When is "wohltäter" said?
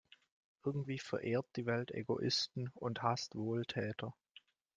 3.35-4.15